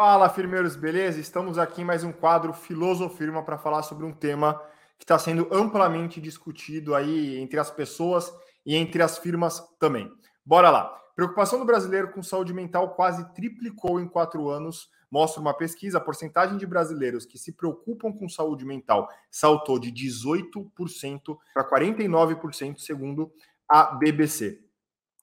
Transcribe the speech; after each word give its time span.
Fala, 0.00 0.28
firmeiros, 0.28 0.76
beleza? 0.76 1.18
Estamos 1.18 1.58
aqui 1.58 1.80
em 1.80 1.84
mais 1.84 2.04
um 2.04 2.12
quadro 2.12 2.52
Filosofirma 2.52 3.42
para 3.42 3.58
falar 3.58 3.82
sobre 3.82 4.06
um 4.06 4.12
tema 4.12 4.54
que 4.96 5.02
está 5.02 5.18
sendo 5.18 5.48
amplamente 5.50 6.20
discutido 6.20 6.94
aí 6.94 7.36
entre 7.36 7.58
as 7.58 7.68
pessoas 7.68 8.32
e 8.64 8.76
entre 8.76 9.02
as 9.02 9.18
firmas 9.18 9.60
também. 9.80 10.08
Bora 10.46 10.70
lá. 10.70 10.84
Preocupação 11.16 11.58
do 11.58 11.64
brasileiro 11.64 12.12
com 12.12 12.22
saúde 12.22 12.54
mental 12.54 12.94
quase 12.94 13.28
triplicou 13.34 14.00
em 14.00 14.06
quatro 14.06 14.48
anos. 14.48 14.88
Mostra 15.10 15.40
uma 15.40 15.52
pesquisa, 15.52 15.98
a 15.98 16.00
porcentagem 16.00 16.56
de 16.56 16.64
brasileiros 16.64 17.26
que 17.26 17.36
se 17.36 17.50
preocupam 17.50 18.12
com 18.12 18.28
saúde 18.28 18.64
mental 18.64 19.08
saltou 19.28 19.80
de 19.80 19.90
18% 19.90 21.36
para 21.52 21.68
49%, 21.68 22.78
segundo 22.78 23.32
a 23.68 23.96
BBC. 23.96 24.60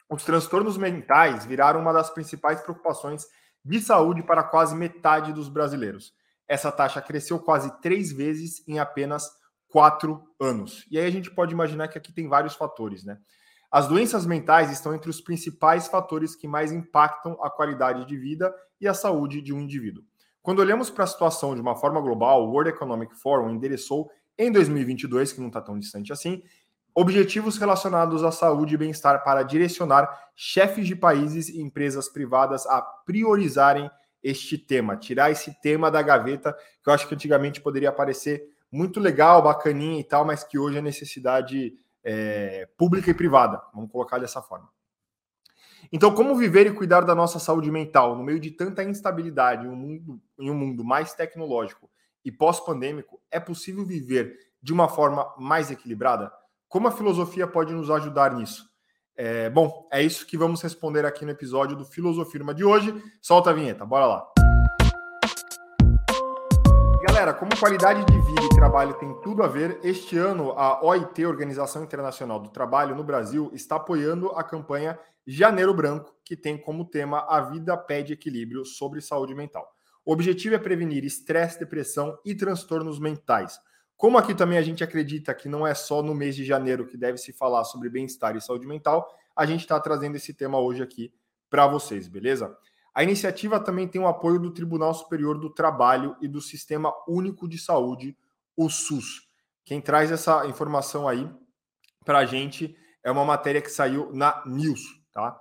Os 0.09 0.25
transtornos 0.25 0.77
mentais 0.77 1.45
viraram 1.45 1.79
uma 1.79 1.93
das 1.93 2.09
principais 2.09 2.59
preocupações 2.59 3.25
de 3.65 3.81
saúde 3.81 4.21
para 4.21 4.43
quase 4.43 4.75
metade 4.75 5.33
dos 5.33 5.49
brasileiros. 5.49 6.13
Essa 6.47 6.71
taxa 6.71 7.01
cresceu 7.01 7.39
quase 7.39 7.81
três 7.81 8.11
vezes 8.11 8.63
em 8.67 8.77
apenas 8.77 9.27
quatro 9.67 10.23
anos. 10.39 10.85
E 10.91 10.99
aí 10.99 11.05
a 11.05 11.11
gente 11.11 11.31
pode 11.31 11.51
imaginar 11.51 11.87
que 11.87 11.97
aqui 11.97 12.13
tem 12.13 12.27
vários 12.27 12.53
fatores, 12.53 13.03
né? 13.03 13.17
As 13.71 13.87
doenças 13.87 14.25
mentais 14.25 14.71
estão 14.71 14.93
entre 14.93 15.09
os 15.09 15.19
principais 15.19 15.87
fatores 15.87 16.35
que 16.35 16.47
mais 16.47 16.71
impactam 16.71 17.37
a 17.41 17.49
qualidade 17.49 18.05
de 18.05 18.15
vida 18.15 18.53
e 18.79 18.87
a 18.87 18.93
saúde 18.93 19.41
de 19.41 19.51
um 19.51 19.59
indivíduo. 19.59 20.03
Quando 20.41 20.59
olhamos 20.59 20.91
para 20.91 21.03
a 21.03 21.07
situação 21.07 21.55
de 21.55 21.61
uma 21.61 21.75
forma 21.75 21.99
global, 21.99 22.43
o 22.43 22.51
World 22.51 22.69
Economic 22.69 23.15
Forum 23.15 23.49
endereçou 23.49 24.09
em 24.37 24.51
2022, 24.51 25.33
que 25.33 25.41
não 25.41 25.47
está 25.47 25.59
tão 25.59 25.79
distante 25.79 26.13
assim, 26.13 26.43
objetivos 26.95 27.57
relacionados 27.57 28.23
à 28.23 28.31
saúde 28.31 28.73
e 28.73 28.77
bem-estar 28.77 29.21
para 29.21 29.43
direcionar 29.43 30.09
chefes 30.33 30.87
de 30.87 30.95
países 30.95 31.49
e 31.49 31.61
empresas 31.61 32.07
privadas 32.07 32.65
a 32.65 32.81
priorizarem 32.81 33.91
este 34.23 34.57
tema, 34.57 34.95
tirar 34.95 35.29
esse 35.29 35.53
tema 35.61 35.91
da 35.91 36.01
gaveta, 36.01 36.57
que 36.81 36.89
eu 36.89 36.93
acho 36.93 37.05
que 37.07 37.13
antigamente 37.13 37.59
poderia 37.59 37.91
parecer 37.91 38.47
muito 38.71 38.99
legal, 38.99 39.41
bacaninha 39.41 39.99
e 39.99 40.03
tal, 40.05 40.25
mas 40.25 40.43
que 40.43 40.57
hoje 40.57 40.77
é 40.77 40.81
necessidade 40.81 41.73
é, 42.01 42.67
pública 42.77 43.11
e 43.11 43.13
privada, 43.13 43.61
vamos 43.73 43.91
colocar 43.91 44.17
dessa 44.17 44.41
forma. 44.41 44.69
Então, 45.91 46.15
como 46.15 46.35
viver 46.35 46.65
e 46.65 46.73
cuidar 46.73 47.01
da 47.01 47.13
nossa 47.13 47.39
saúde 47.39 47.69
mental 47.69 48.15
no 48.15 48.23
meio 48.23 48.39
de 48.39 48.51
tanta 48.51 48.83
instabilidade 48.83 49.65
em 49.65 49.69
um 49.69 49.75
mundo, 49.75 50.21
em 50.39 50.49
um 50.49 50.55
mundo 50.55 50.83
mais 50.83 51.13
tecnológico 51.13 51.89
e 52.23 52.31
pós-pandêmico, 52.31 53.21
é 53.29 53.39
possível 53.39 53.85
viver 53.85 54.35
de 54.61 54.73
uma 54.73 54.87
forma 54.87 55.31
mais 55.37 55.69
equilibrada? 55.69 56.31
Como 56.67 56.87
a 56.87 56.91
filosofia 56.91 57.47
pode 57.47 57.73
nos 57.73 57.89
ajudar 57.89 58.33
nisso? 58.33 58.65
É, 59.15 59.49
bom, 59.49 59.87
é 59.91 60.01
isso 60.01 60.25
que 60.25 60.37
vamos 60.37 60.61
responder 60.61 61.05
aqui 61.05 61.23
no 61.23 61.31
episódio 61.31 61.77
do 61.77 61.85
Filosofirma 61.85 62.53
de 62.53 62.65
hoje. 62.65 62.93
Solta 63.21 63.51
a 63.51 63.53
vinheta, 63.53 63.85
bora 63.85 64.07
lá. 64.07 64.27
Galera, 67.07 67.33
como 67.33 67.57
qualidade 67.57 68.03
de 68.03 68.19
vida 68.19 68.41
e 68.43 68.55
trabalho 68.55 68.95
tem 68.95 69.13
tudo 69.21 69.43
a 69.43 69.47
ver, 69.47 69.79
este 69.83 70.17
ano 70.17 70.51
a 70.57 70.83
OIT, 70.83 71.23
Organização 71.25 71.83
Internacional 71.83 72.39
do 72.39 72.49
Trabalho 72.49 72.95
no 72.95 73.03
Brasil, 73.03 73.51
está 73.53 73.75
apoiando 73.75 74.31
a 74.31 74.43
campanha 74.43 74.99
Janeiro 75.25 75.73
Branco, 75.73 76.13
que 76.25 76.35
tem 76.35 76.57
como 76.57 76.83
tema 76.83 77.25
A 77.29 77.41
Vida 77.41 77.77
Pede 77.77 78.13
Equilíbrio 78.13 78.65
sobre 78.65 79.01
Saúde 79.01 79.35
Mental. 79.35 79.65
O 80.03 80.11
objetivo 80.11 80.55
é 80.55 80.59
prevenir 80.59 81.05
estresse, 81.05 81.59
depressão 81.59 82.17
e 82.25 82.35
transtornos 82.35 82.99
mentais. 82.99 83.57
Como 83.97 84.17
aqui 84.17 84.35
também 84.35 84.57
a 84.57 84.61
gente 84.61 84.83
acredita 84.83 85.33
que 85.33 85.47
não 85.47 85.65
é 85.65 85.73
só 85.73 86.01
no 86.01 86.13
mês 86.13 86.35
de 86.35 86.43
janeiro 86.43 86.85
que 86.85 86.97
deve 86.97 87.17
se 87.17 87.31
falar 87.31 87.63
sobre 87.63 87.89
bem-estar 87.89 88.35
e 88.35 88.41
saúde 88.41 88.67
mental, 88.67 89.07
a 89.35 89.45
gente 89.45 89.61
está 89.61 89.79
trazendo 89.79 90.15
esse 90.15 90.33
tema 90.33 90.59
hoje 90.59 90.83
aqui 90.83 91.13
para 91.49 91.67
vocês, 91.67 92.07
beleza? 92.07 92.55
A 92.93 93.03
iniciativa 93.03 93.59
também 93.59 93.87
tem 93.87 94.01
o 94.01 94.07
apoio 94.07 94.39
do 94.39 94.51
Tribunal 94.51 94.93
Superior 94.93 95.37
do 95.37 95.49
Trabalho 95.49 96.15
e 96.21 96.27
do 96.27 96.41
Sistema 96.41 96.93
Único 97.07 97.47
de 97.47 97.57
Saúde, 97.57 98.17
o 98.55 98.69
SUS. 98.69 99.27
Quem 99.65 99.81
traz 99.81 100.11
essa 100.11 100.45
informação 100.45 101.07
aí 101.07 101.29
para 102.05 102.19
a 102.19 102.25
gente 102.25 102.77
é 103.03 103.11
uma 103.11 103.25
matéria 103.25 103.61
que 103.61 103.69
saiu 103.69 104.11
na 104.13 104.41
News, 104.45 104.81
tá? 105.11 105.39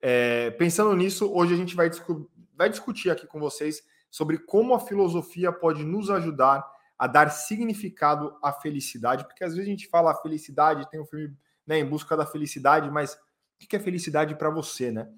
É, 0.00 0.50
pensando 0.52 0.94
nisso, 0.94 1.32
hoje 1.32 1.54
a 1.54 1.56
gente 1.56 1.76
vai, 1.76 1.88
discu 1.88 2.28
vai 2.54 2.68
discutir 2.68 3.10
aqui 3.10 3.26
com 3.26 3.40
vocês 3.40 3.82
sobre 4.10 4.38
como 4.38 4.74
a 4.74 4.80
filosofia 4.80 5.52
pode 5.52 5.84
nos 5.84 6.10
ajudar 6.10 6.64
a 7.02 7.08
dar 7.08 7.30
significado 7.30 8.38
à 8.40 8.52
felicidade, 8.52 9.24
porque 9.24 9.42
às 9.42 9.54
vezes 9.56 9.66
a 9.66 9.70
gente 9.72 9.88
fala 9.88 10.12
a 10.12 10.14
felicidade, 10.14 10.88
tem 10.88 11.00
um 11.00 11.04
filme 11.04 11.36
né, 11.66 11.80
em 11.80 11.84
busca 11.84 12.16
da 12.16 12.24
felicidade, 12.24 12.88
mas 12.92 13.14
o 13.14 13.18
que 13.68 13.74
é 13.74 13.80
felicidade 13.80 14.36
para 14.36 14.48
você, 14.48 14.92
né? 14.92 15.12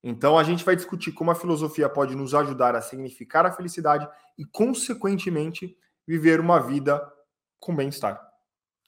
Então 0.00 0.38
a 0.38 0.44
gente 0.44 0.64
vai 0.64 0.76
discutir 0.76 1.10
como 1.10 1.32
a 1.32 1.34
filosofia 1.34 1.88
pode 1.88 2.14
nos 2.14 2.36
ajudar 2.36 2.76
a 2.76 2.80
significar 2.80 3.44
a 3.46 3.50
felicidade 3.50 4.08
e, 4.38 4.44
consequentemente, 4.44 5.76
viver 6.06 6.38
uma 6.38 6.60
vida 6.60 7.04
com 7.58 7.74
bem-estar. 7.74 8.24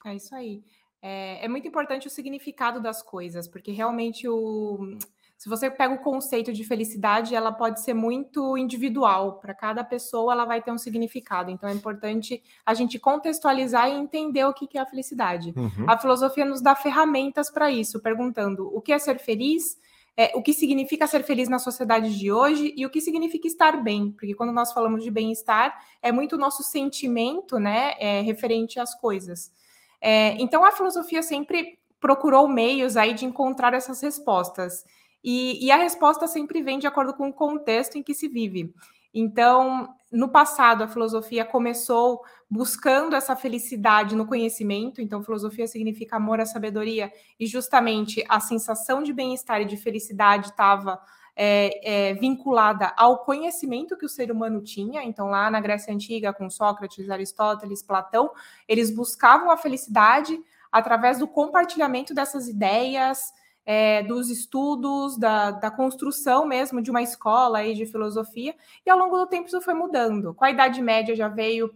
É 0.05 0.15
isso 0.15 0.33
aí. 0.33 0.63
É, 1.03 1.45
é, 1.45 1.49
muito 1.49 1.67
importante 1.67 2.07
o 2.07 2.11
significado 2.11 2.81
das 2.81 3.03
coisas, 3.03 3.49
porque 3.49 3.73
realmente 3.73 4.28
o, 4.28 4.97
se 5.36 5.48
você 5.50 5.70
pega 5.70 5.94
o 5.94 5.98
conceito 5.98 6.52
de 6.52 6.64
felicidade, 6.64 7.34
ela 7.34 7.52
pode 7.52 7.82
ser 7.82 7.92
muito 7.92 8.56
individual. 8.56 9.38
Para 9.38 9.54
cada 9.54 9.84
pessoa, 9.84 10.32
ela 10.32 10.47
vai 10.47 10.62
ter 10.62 10.72
um 10.72 10.78
significado. 10.78 11.50
Então, 11.50 11.69
é 11.69 11.72
importante 11.72 12.42
a 12.64 12.72
gente 12.72 12.98
contextualizar 12.98 13.88
e 13.88 13.92
entender 13.92 14.44
o 14.44 14.54
que 14.54 14.78
é 14.78 14.80
a 14.80 14.86
felicidade. 14.86 15.52
Uhum. 15.54 15.84
A 15.86 15.98
filosofia 15.98 16.44
nos 16.44 16.62
dá 16.62 16.74
ferramentas 16.74 17.50
para 17.50 17.70
isso, 17.70 18.00
perguntando 18.00 18.74
o 18.74 18.80
que 18.80 18.92
é 18.92 18.98
ser 18.98 19.19
feliz, 19.19 19.78
é, 20.16 20.32
o 20.34 20.42
que 20.42 20.54
significa 20.54 21.06
ser 21.06 21.22
feliz 21.22 21.48
na 21.48 21.58
sociedade 21.58 22.18
de 22.18 22.32
hoje 22.32 22.72
e 22.74 22.86
o 22.86 22.91
que 22.91 23.03
significa 23.03 23.47
estar 23.47 23.82
bem. 23.82 24.12
Porque 24.12 24.34
quando 24.34 24.53
nós 24.53 24.72
falamos 24.72 25.04
de 25.04 25.10
bem-estar, 25.10 25.78
é 26.00 26.10
muito 26.10 26.36
o 26.36 26.38
nosso 26.38 26.62
sentimento 26.62 27.58
né, 27.58 27.92
é, 27.98 28.22
referente 28.22 28.80
às 28.80 28.98
coisas. 28.98 29.53
É, 30.00 30.30
então, 30.41 30.64
a 30.64 30.72
filosofia 30.72 31.22
sempre 31.22 31.78
procurou 32.00 32.48
meios 32.48 32.97
aí 32.97 33.12
de 33.12 33.26
encontrar 33.26 33.74
essas 33.74 34.00
respostas. 34.00 34.84
E, 35.22 35.65
e, 35.65 35.71
a 35.71 35.77
resposta 35.77 36.27
sempre 36.27 36.62
vem 36.62 36.78
de 36.78 36.87
acordo 36.87 37.12
com 37.15 37.28
o 37.28 37.32
contexto 37.32 37.97
em 37.97 38.03
que 38.03 38.15
se 38.15 38.28
vive. 38.28 38.72
Então, 39.12 39.88
no 40.12 40.28
passado, 40.28 40.84
a 40.84 40.88
filosofia 40.88 41.44
começou 41.44 42.22
buscando 42.49 43.16
essa 43.16 43.34
felicidade 43.34 44.15
no 44.15 44.27
conhecimento. 44.27 45.00
Então, 45.00 45.22
filosofia 45.22 45.66
significa 45.66 46.16
amor 46.16 46.41
à 46.41 46.47
sabedoria, 46.47 47.10
e 47.41 47.47
justamente 47.47 48.25
a 48.28 48.38
sensação 48.41 49.03
de 49.03 49.12
bem-estar 49.12 49.60
e 49.62 49.65
de 49.65 49.77
felicidade 49.77 50.49
estava 50.49 51.00
é, 51.34 52.10
é, 52.10 52.15
vinculada 52.15 52.93
ao 52.97 53.25
conhecimento 53.25 53.97
que 53.97 54.06
o 54.06 54.09
ser 54.09 54.31
humano 54.31 54.62
tinha. 54.62 55.03
Então, 55.03 55.28
lá 55.28 55.50
na 55.50 55.60
Grécia 55.60 55.93
Antiga, 55.93 56.33
com 56.33 56.48
Sócrates, 56.48 57.10
Aristóteles, 57.10 57.83
Platão, 57.83 58.31
eles 58.66 58.91
buscavam 58.91 59.50
a 59.50 59.56
felicidade 59.56 60.38
através 60.72 61.19
do 61.19 61.28
compartilhamento 61.28 62.15
dessas 62.15 62.48
ideias 62.48 63.33
é, 63.66 64.04
dos 64.04 64.31
estudos, 64.31 65.19
da, 65.19 65.50
da, 65.50 65.71
construção 65.72 66.47
mesmo 66.47 66.81
de 66.81 66.88
uma 66.88 67.03
escola 67.03 67.59
aí 67.59 67.75
de 67.75 67.84
filosofia, 67.84 68.54
e 68.87 68.91
ao 68.91 68.97
longo 68.97 69.19
do 69.19 69.27
tempo 69.27 69.49
isso 69.49 69.60
foi 69.60 69.75
mudando. 69.75 70.32
Com 70.32 70.44
a 70.44 70.50
Idade 70.53 70.81
Média 70.81 71.16
já 71.16 71.27
veio 71.27 71.75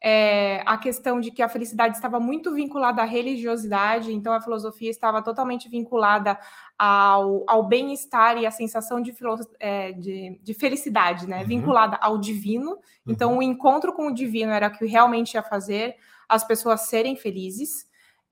é, 0.00 0.62
a 0.66 0.78
questão 0.78 1.18
de 1.18 1.30
que 1.30 1.42
a 1.42 1.48
felicidade 1.48 1.96
estava 1.96 2.20
muito 2.20 2.54
vinculada 2.54 3.00
à 3.02 3.04
religiosidade, 3.04 4.12
então 4.12 4.32
a 4.32 4.40
filosofia 4.40 4.90
estava 4.90 5.22
totalmente 5.22 5.66
vinculada 5.68 6.38
ao, 6.78 7.42
ao 7.48 7.66
bem-estar 7.66 8.36
e 8.36 8.46
à 8.46 8.50
sensação 8.50 9.00
de, 9.00 9.14
é, 9.58 9.92
de, 9.92 10.38
de 10.42 10.54
felicidade, 10.54 11.26
né? 11.26 11.40
Uhum. 11.40 11.46
Vinculada 11.46 11.96
ao 11.96 12.18
divino. 12.18 12.78
Então, 13.06 13.32
uhum. 13.32 13.38
o 13.38 13.42
encontro 13.42 13.92
com 13.92 14.08
o 14.08 14.14
divino 14.14 14.52
era 14.52 14.68
o 14.68 14.70
que 14.70 14.84
realmente 14.84 15.34
ia 15.34 15.42
fazer 15.42 15.96
as 16.28 16.44
pessoas 16.44 16.82
serem 16.82 17.16
felizes. 17.16 17.86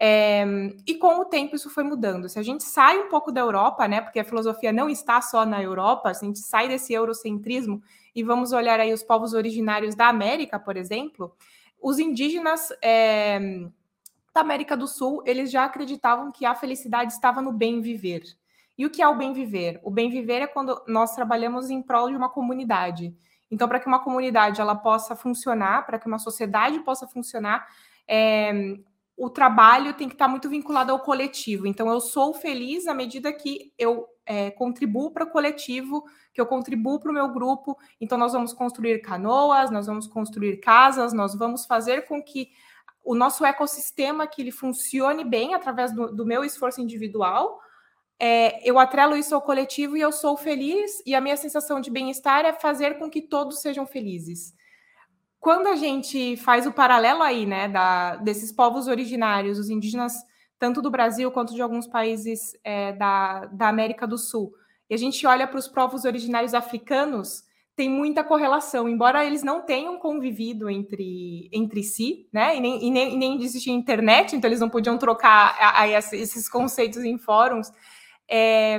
É, 0.04 0.44
e 0.84 0.96
com 0.96 1.20
o 1.20 1.24
tempo 1.24 1.54
isso 1.54 1.70
foi 1.70 1.84
mudando. 1.84 2.28
Se 2.28 2.36
a 2.36 2.42
gente 2.42 2.64
sai 2.64 2.98
um 2.98 3.08
pouco 3.08 3.30
da 3.30 3.40
Europa, 3.40 3.86
né, 3.86 4.00
porque 4.00 4.18
a 4.18 4.24
filosofia 4.24 4.72
não 4.72 4.90
está 4.90 5.20
só 5.20 5.46
na 5.46 5.62
Europa, 5.62 6.12
se 6.12 6.24
a 6.24 6.26
gente 6.26 6.40
sai 6.40 6.66
desse 6.66 6.92
eurocentrismo 6.92 7.80
e 8.12 8.24
vamos 8.24 8.50
olhar 8.50 8.80
aí 8.80 8.92
os 8.92 9.04
povos 9.04 9.32
originários 9.32 9.94
da 9.94 10.08
América, 10.08 10.58
por 10.58 10.76
exemplo, 10.76 11.32
os 11.80 12.00
indígenas 12.00 12.72
é, 12.82 13.38
da 14.34 14.40
América 14.40 14.76
do 14.76 14.88
Sul, 14.88 15.22
eles 15.24 15.52
já 15.52 15.66
acreditavam 15.66 16.32
que 16.32 16.44
a 16.44 16.56
felicidade 16.56 17.12
estava 17.12 17.40
no 17.40 17.52
bem 17.52 17.80
viver. 17.80 18.24
E 18.76 18.84
o 18.84 18.90
que 18.90 19.00
é 19.00 19.06
o 19.06 19.14
bem 19.14 19.32
viver? 19.32 19.78
O 19.84 19.90
bem 19.90 20.10
viver 20.10 20.42
é 20.42 20.48
quando 20.48 20.82
nós 20.88 21.14
trabalhamos 21.14 21.70
em 21.70 21.80
prol 21.80 22.10
de 22.10 22.16
uma 22.16 22.28
comunidade. 22.28 23.14
Então, 23.48 23.68
para 23.68 23.78
que 23.78 23.86
uma 23.86 24.02
comunidade 24.02 24.60
ela 24.60 24.74
possa 24.74 25.14
funcionar, 25.14 25.86
para 25.86 25.96
que 25.96 26.08
uma 26.08 26.18
sociedade 26.18 26.80
possa 26.80 27.06
funcionar, 27.06 27.68
é, 28.08 28.78
o 29.16 29.30
trabalho 29.30 29.94
tem 29.94 30.08
que 30.08 30.14
estar 30.14 30.28
muito 30.28 30.48
vinculado 30.48 30.92
ao 30.92 31.00
coletivo. 31.00 31.66
Então, 31.66 31.88
eu 31.90 32.00
sou 32.00 32.34
feliz 32.34 32.86
à 32.86 32.94
medida 32.94 33.32
que 33.32 33.72
eu 33.78 34.06
é, 34.24 34.50
contribuo 34.50 35.10
para 35.10 35.24
o 35.24 35.30
coletivo, 35.30 36.04
que 36.32 36.40
eu 36.40 36.46
contribuo 36.46 36.98
para 36.98 37.10
o 37.10 37.14
meu 37.14 37.28
grupo. 37.28 37.76
Então, 38.00 38.16
nós 38.16 38.32
vamos 38.32 38.52
construir 38.52 39.00
canoas, 39.00 39.70
nós 39.70 39.86
vamos 39.86 40.06
construir 40.06 40.58
casas, 40.58 41.12
nós 41.12 41.34
vamos 41.34 41.66
fazer 41.66 42.06
com 42.06 42.22
que 42.22 42.50
o 43.04 43.14
nosso 43.14 43.44
ecossistema 43.44 44.26
que 44.26 44.42
ele 44.42 44.52
funcione 44.52 45.24
bem 45.24 45.54
através 45.54 45.92
do, 45.92 46.14
do 46.14 46.24
meu 46.24 46.44
esforço 46.44 46.80
individual, 46.80 47.60
é, 48.18 48.68
eu 48.68 48.78
atrelo 48.78 49.16
isso 49.16 49.34
ao 49.34 49.42
coletivo 49.42 49.96
e 49.96 50.00
eu 50.00 50.12
sou 50.12 50.36
feliz, 50.36 51.02
e 51.04 51.14
a 51.14 51.20
minha 51.20 51.36
sensação 51.36 51.80
de 51.80 51.90
bem-estar 51.90 52.44
é 52.44 52.52
fazer 52.52 52.96
com 52.98 53.10
que 53.10 53.20
todos 53.20 53.60
sejam 53.60 53.84
felizes. 53.84 54.54
Quando 55.42 55.66
a 55.66 55.74
gente 55.74 56.36
faz 56.36 56.68
o 56.68 56.72
paralelo 56.72 57.20
aí, 57.20 57.44
né, 57.44 57.66
da, 57.66 58.14
desses 58.14 58.52
povos 58.52 58.86
originários, 58.86 59.58
os 59.58 59.68
indígenas, 59.68 60.12
tanto 60.56 60.80
do 60.80 60.88
Brasil 60.88 61.32
quanto 61.32 61.52
de 61.52 61.60
alguns 61.60 61.88
países 61.88 62.56
é, 62.62 62.92
da, 62.92 63.46
da 63.46 63.68
América 63.68 64.06
do 64.06 64.16
Sul, 64.16 64.52
e 64.88 64.94
a 64.94 64.96
gente 64.96 65.26
olha 65.26 65.48
para 65.48 65.58
os 65.58 65.66
povos 65.66 66.04
originários 66.04 66.54
africanos, 66.54 67.42
tem 67.74 67.90
muita 67.90 68.22
correlação, 68.22 68.88
embora 68.88 69.24
eles 69.26 69.42
não 69.42 69.62
tenham 69.62 69.98
convivido 69.98 70.70
entre, 70.70 71.50
entre 71.52 71.82
si, 71.82 72.28
né? 72.32 72.56
E 72.56 72.60
nem, 72.60 72.84
e 72.84 72.90
nem, 72.92 73.14
e 73.14 73.16
nem 73.16 73.42
existia 73.42 73.72
internet, 73.72 74.36
então 74.36 74.48
eles 74.48 74.60
não 74.60 74.70
podiam 74.70 74.96
trocar 74.96 75.56
aí 75.74 75.92
esses 75.94 76.48
conceitos 76.48 77.02
em 77.02 77.18
fóruns. 77.18 77.72
É, 78.28 78.78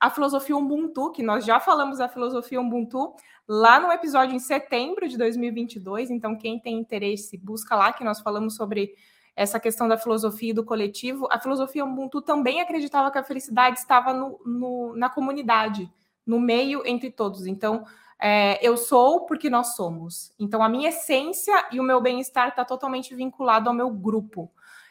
a 0.00 0.10
filosofia 0.10 0.56
Ubuntu, 0.56 1.10
que 1.12 1.22
nós 1.22 1.44
já 1.44 1.60
falamos 1.60 1.98
da 1.98 2.08
filosofia 2.08 2.60
Ubuntu 2.60 3.14
lá 3.46 3.78
no 3.78 3.92
episódio 3.92 4.34
em 4.34 4.38
setembro 4.38 5.08
de 5.08 5.18
2022, 5.18 6.10
então 6.10 6.36
quem 6.36 6.58
tem 6.58 6.78
interesse, 6.78 7.36
busca 7.36 7.76
lá, 7.76 7.92
que 7.92 8.04
nós 8.04 8.20
falamos 8.20 8.56
sobre 8.56 8.94
essa 9.36 9.58
questão 9.58 9.88
da 9.88 9.98
filosofia 9.98 10.50
e 10.50 10.54
do 10.54 10.64
coletivo. 10.64 11.28
A 11.30 11.38
filosofia 11.40 11.84
Ubuntu 11.84 12.22
também 12.22 12.60
acreditava 12.60 13.10
que 13.10 13.18
a 13.18 13.24
felicidade 13.24 13.78
estava 13.78 14.12
no, 14.12 14.40
no 14.44 14.96
na 14.96 15.08
comunidade, 15.08 15.90
no 16.26 16.40
meio 16.40 16.82
entre 16.86 17.10
todos. 17.10 17.46
Então, 17.46 17.84
é, 18.18 18.64
eu 18.66 18.76
sou 18.76 19.26
porque 19.26 19.50
nós 19.50 19.74
somos. 19.74 20.32
Então, 20.38 20.62
a 20.62 20.68
minha 20.68 20.88
essência 20.88 21.68
e 21.72 21.80
o 21.80 21.82
meu 21.82 22.00
bem-estar 22.00 22.48
está 22.48 22.64
totalmente 22.64 23.14
vinculado 23.14 23.68
ao 23.68 23.74
meu 23.74 23.90
grupo. 23.90 24.50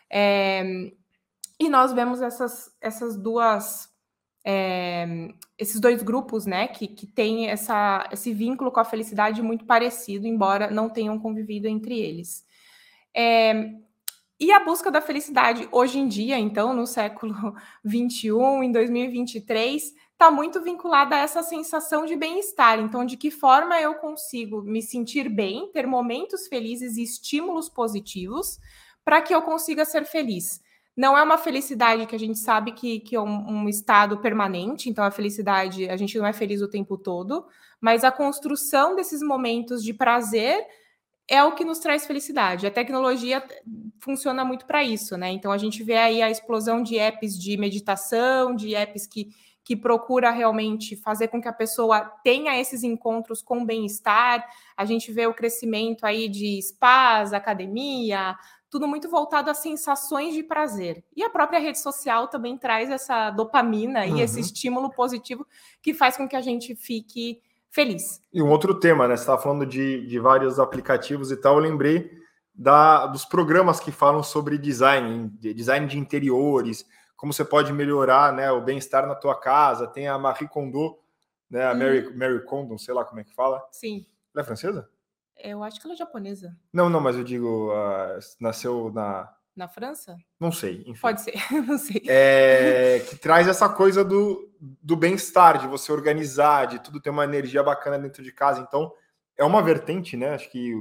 É, 0.09 0.91
e 1.59 1.69
nós 1.69 1.93
vemos 1.93 2.21
essas, 2.21 2.75
essas 2.81 3.17
duas. 3.17 3.91
É, 4.45 5.29
esses 5.57 5.79
dois 5.79 6.03
grupos, 6.03 6.45
né, 6.45 6.67
que, 6.67 6.87
que 6.87 7.07
têm 7.07 7.49
essa, 7.49 8.07
esse 8.11 8.33
vínculo 8.33 8.71
com 8.71 8.79
a 8.79 8.85
felicidade 8.85 9.41
muito 9.41 9.65
parecido, 9.65 10.27
embora 10.27 10.69
não 10.69 10.89
tenham 10.89 11.17
convivido 11.19 11.67
entre 11.67 11.97
eles. 11.97 12.45
É, 13.15 13.71
e 14.39 14.51
a 14.51 14.59
busca 14.59 14.91
da 14.91 14.99
felicidade 14.99 15.69
hoje 15.71 15.99
em 15.99 16.07
dia, 16.07 16.37
então, 16.37 16.73
no 16.73 16.85
século 16.85 17.55
21, 17.85 18.63
em 18.63 18.71
2023, 18.71 19.93
está 20.11 20.29
muito 20.31 20.61
vinculada 20.61 21.15
a 21.15 21.19
essa 21.19 21.41
sensação 21.41 22.05
de 22.05 22.15
bem-estar. 22.15 22.79
Então, 22.79 23.05
de 23.05 23.15
que 23.15 23.31
forma 23.31 23.79
eu 23.79 23.95
consigo 23.95 24.61
me 24.61 24.81
sentir 24.81 25.29
bem, 25.29 25.69
ter 25.71 25.87
momentos 25.87 26.47
felizes 26.47 26.97
e 26.97 27.03
estímulos 27.03 27.69
positivos 27.69 28.59
para 29.05 29.21
que 29.21 29.33
eu 29.33 29.41
consiga 29.41 29.85
ser 29.85 30.05
feliz. 30.05 30.61
Não 30.95 31.17
é 31.17 31.23
uma 31.23 31.37
felicidade 31.37 32.05
que 32.05 32.15
a 32.15 32.19
gente 32.19 32.37
sabe 32.37 32.71
que, 32.71 32.99
que 32.99 33.15
é 33.15 33.19
um, 33.19 33.63
um, 33.63 33.69
estado 33.69 34.19
permanente, 34.19 34.89
então 34.89 35.03
a 35.03 35.09
felicidade, 35.09 35.89
a 35.89 35.97
gente 35.97 36.17
não 36.17 36.25
é 36.25 36.33
feliz 36.33 36.61
o 36.61 36.69
tempo 36.69 36.97
todo, 36.97 37.45
mas 37.81 38.03
a 38.03 38.11
construção 38.11 38.95
desses 38.95 39.21
momentos 39.21 39.83
de 39.83 39.93
prazer 39.93 40.63
é 41.27 41.43
o 41.43 41.55
que 41.55 41.65
nos 41.65 41.79
traz 41.79 42.05
felicidade. 42.05 42.67
A 42.67 42.71
tecnologia 42.71 43.43
funciona 43.99 44.45
muito 44.45 44.65
para 44.65 44.83
isso, 44.83 45.17
né? 45.17 45.31
Então 45.31 45.51
a 45.51 45.57
gente 45.57 45.83
vê 45.83 45.95
aí 45.95 46.21
a 46.21 46.29
explosão 46.29 46.83
de 46.83 46.97
apps 46.97 47.39
de 47.39 47.57
meditação, 47.57 48.55
de 48.55 48.75
apps 48.75 49.07
que 49.07 49.29
que 49.63 49.75
procura 49.75 50.29
realmente 50.31 50.95
fazer 50.95 51.29
com 51.29 51.41
que 51.41 51.47
a 51.47 51.53
pessoa 51.53 52.01
tenha 52.23 52.59
esses 52.59 52.83
encontros 52.83 53.41
com 53.41 53.65
bem-estar. 53.65 54.45
A 54.75 54.85
gente 54.85 55.11
vê 55.11 55.25
o 55.25 55.33
crescimento 55.33 56.05
aí 56.05 56.27
de 56.27 56.61
spas, 56.61 57.33
academia, 57.33 58.35
tudo 58.69 58.87
muito 58.87 59.09
voltado 59.09 59.49
a 59.51 59.53
sensações 59.53 60.33
de 60.33 60.43
prazer. 60.43 61.03
E 61.15 61.23
a 61.23 61.29
própria 61.29 61.59
rede 61.59 61.79
social 61.79 62.27
também 62.27 62.57
traz 62.57 62.89
essa 62.89 63.29
dopamina 63.29 64.05
e 64.05 64.13
uhum. 64.13 64.19
esse 64.19 64.39
estímulo 64.39 64.89
positivo 64.89 65.45
que 65.81 65.93
faz 65.93 66.17
com 66.17 66.27
que 66.27 66.35
a 66.35 66.41
gente 66.41 66.75
fique 66.75 67.39
feliz. 67.69 68.21
E 68.33 68.41
um 68.41 68.49
outro 68.49 68.79
tema, 68.79 69.07
né? 69.07 69.15
Você 69.15 69.21
estava 69.21 69.41
falando 69.41 69.65
de, 69.65 70.05
de 70.07 70.19
vários 70.19 70.59
aplicativos 70.59 71.31
e 71.31 71.37
tal, 71.37 71.55
eu 71.55 71.61
lembrei 71.61 72.11
da, 72.53 73.07
dos 73.07 73.25
programas 73.25 73.79
que 73.79 73.91
falam 73.91 74.21
sobre 74.21 74.57
design, 74.57 75.29
design 75.39 75.87
de 75.87 75.97
interiores, 75.97 76.85
como 77.23 77.31
você 77.31 77.45
pode 77.45 77.71
melhorar 77.71 78.33
né, 78.33 78.51
o 78.51 78.59
bem-estar 78.59 79.07
na 79.07 79.15
tua 79.15 79.39
casa. 79.39 79.87
Tem 79.87 80.09
a 80.09 80.17
Marie 80.17 80.45
Kondo, 80.45 80.99
né, 81.49 81.65
a 81.65 81.71
hum. 81.71 81.77
Mary, 81.77 82.17
Mary 82.17 82.43
Kondo, 82.43 82.77
sei 82.77 82.93
lá 82.93 83.05
como 83.05 83.21
é 83.21 83.23
que 83.23 83.33
fala. 83.33 83.65
Sim. 83.71 84.05
Ela 84.35 84.41
é 84.41 84.45
francesa? 84.45 84.89
Eu 85.37 85.63
acho 85.63 85.79
que 85.79 85.87
ela 85.87 85.93
é 85.93 85.97
japonesa. 85.97 86.53
Não, 86.73 86.89
não, 86.89 86.99
mas 86.99 87.15
eu 87.15 87.23
digo, 87.23 87.71
uh, 87.71 88.19
nasceu 88.41 88.91
na. 88.91 89.33
Na 89.55 89.69
França? 89.69 90.17
Não 90.37 90.51
sei. 90.51 90.83
Enfim. 90.85 90.99
Pode 90.99 91.21
ser, 91.21 91.33
não 91.65 91.77
sei. 91.77 92.03
É, 92.09 92.99
que 93.09 93.15
traz 93.15 93.47
essa 93.47 93.69
coisa 93.69 94.03
do, 94.03 94.51
do 94.59 94.97
bem-estar, 94.97 95.59
de 95.59 95.67
você 95.67 95.93
organizar, 95.93 96.67
de 96.67 96.79
tudo 96.79 96.99
ter 96.99 97.09
uma 97.09 97.23
energia 97.23 97.63
bacana 97.63 97.97
dentro 97.97 98.21
de 98.21 98.33
casa. 98.33 98.59
Então, 98.59 98.93
é 99.37 99.45
uma 99.45 99.61
vertente, 99.61 100.17
né? 100.17 100.31
Acho 100.31 100.51
que 100.51 100.77